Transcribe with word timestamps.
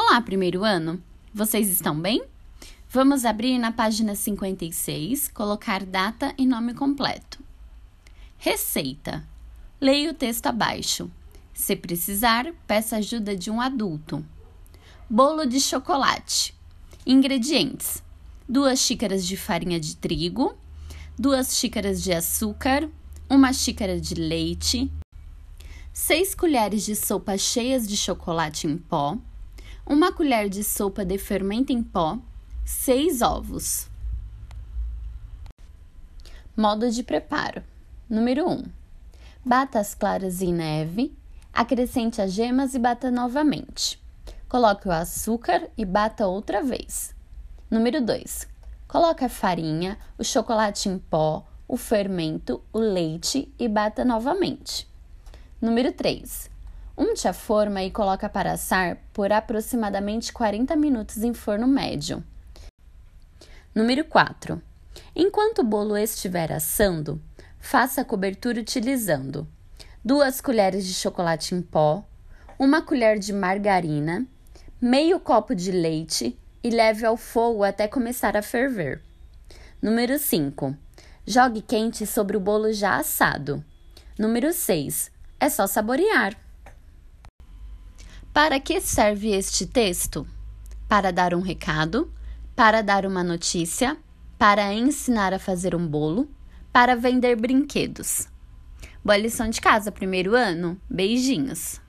Olá, 0.00 0.20
primeiro 0.20 0.62
ano! 0.62 1.02
Vocês 1.34 1.68
estão 1.68 2.00
bem? 2.00 2.22
Vamos 2.88 3.24
abrir 3.24 3.58
na 3.58 3.72
página 3.72 4.14
56, 4.14 5.26
colocar 5.26 5.84
data 5.84 6.32
e 6.38 6.46
nome 6.46 6.72
completo. 6.72 7.40
Receita. 8.38 9.26
Leia 9.80 10.12
o 10.12 10.14
texto 10.14 10.46
abaixo. 10.46 11.10
Se 11.52 11.74
precisar, 11.74 12.46
peça 12.64 12.98
ajuda 12.98 13.34
de 13.34 13.50
um 13.50 13.60
adulto. 13.60 14.24
Bolo 15.10 15.44
de 15.44 15.60
chocolate. 15.60 16.54
Ingredientes: 17.04 18.00
2 18.48 18.78
xícaras 18.78 19.26
de 19.26 19.36
farinha 19.36 19.80
de 19.80 19.96
trigo, 19.96 20.56
2 21.18 21.56
xícaras 21.56 22.00
de 22.00 22.12
açúcar, 22.12 22.88
1 23.28 23.52
xícara 23.52 24.00
de 24.00 24.14
leite, 24.14 24.88
6 25.92 26.36
colheres 26.36 26.86
de 26.86 26.94
sopa 26.94 27.36
cheias 27.36 27.88
de 27.88 27.96
chocolate 27.96 28.68
em 28.68 28.78
pó, 28.78 29.18
1 29.90 30.12
colher 30.12 30.50
de 30.50 30.62
sopa 30.62 31.02
de 31.02 31.16
fermento 31.16 31.72
em 31.72 31.82
pó, 31.82 32.18
6 32.62 33.22
ovos. 33.22 33.88
Modo 36.54 36.90
de 36.90 37.02
preparo: 37.02 37.64
Número 38.06 38.46
1. 38.46 38.64
Bata 39.42 39.80
as 39.80 39.94
claras 39.94 40.42
em 40.42 40.52
neve, 40.52 41.16
acrescente 41.54 42.20
as 42.20 42.34
gemas 42.34 42.74
e 42.74 42.78
bata 42.78 43.10
novamente. 43.10 43.98
Coloque 44.46 44.86
o 44.86 44.92
açúcar 44.92 45.70
e 45.74 45.86
bata 45.86 46.26
outra 46.26 46.62
vez. 46.62 47.14
Número 47.70 48.04
2. 48.04 48.46
Coloque 48.86 49.24
a 49.24 49.28
farinha, 49.30 49.98
o 50.18 50.24
chocolate 50.24 50.90
em 50.90 50.98
pó, 50.98 51.46
o 51.66 51.78
fermento, 51.78 52.62
o 52.74 52.78
leite 52.78 53.50
e 53.58 53.66
bata 53.66 54.04
novamente. 54.04 54.86
Número 55.62 55.90
3. 55.92 56.57
Unte 57.00 57.28
a 57.28 57.32
forma 57.32 57.80
e 57.84 57.92
coloque 57.92 58.28
para 58.28 58.54
assar 58.54 58.98
por 59.12 59.30
aproximadamente 59.30 60.32
40 60.32 60.74
minutos 60.74 61.18
em 61.18 61.32
forno 61.32 61.68
médio. 61.68 62.24
Número 63.72 64.04
4. 64.04 64.60
Enquanto 65.14 65.60
o 65.60 65.64
bolo 65.64 65.96
estiver 65.96 66.50
assando, 66.50 67.22
faça 67.60 68.00
a 68.00 68.04
cobertura 68.04 68.60
utilizando 68.60 69.46
2 70.04 70.40
colheres 70.40 70.84
de 70.84 70.92
chocolate 70.92 71.54
em 71.54 71.62
pó, 71.62 72.04
1 72.58 72.80
colher 72.82 73.16
de 73.20 73.32
margarina, 73.32 74.26
meio 74.80 75.20
copo 75.20 75.54
de 75.54 75.70
leite 75.70 76.36
e 76.64 76.68
leve 76.68 77.06
ao 77.06 77.16
fogo 77.16 77.62
até 77.62 77.86
começar 77.86 78.36
a 78.36 78.42
ferver. 78.42 79.00
Número 79.80 80.18
5. 80.18 80.76
Jogue 81.24 81.62
quente 81.62 82.04
sobre 82.04 82.36
o 82.36 82.40
bolo 82.40 82.72
já 82.72 82.96
assado. 82.96 83.64
Número 84.18 84.52
6. 84.52 85.12
É 85.38 85.48
só 85.48 85.64
saborear. 85.68 86.47
Para 88.32 88.60
que 88.60 88.80
serve 88.80 89.30
este 89.30 89.66
texto? 89.66 90.26
Para 90.88 91.10
dar 91.10 91.34
um 91.34 91.40
recado, 91.40 92.12
para 92.54 92.82
dar 92.82 93.04
uma 93.04 93.24
notícia, 93.24 93.96
para 94.38 94.72
ensinar 94.72 95.34
a 95.34 95.38
fazer 95.38 95.74
um 95.74 95.86
bolo, 95.86 96.28
para 96.72 96.94
vender 96.94 97.36
brinquedos. 97.36 98.28
Boa 99.04 99.16
lição 99.16 99.48
de 99.48 99.60
casa, 99.60 99.90
primeiro 99.90 100.34
ano. 100.34 100.80
Beijinhos! 100.88 101.80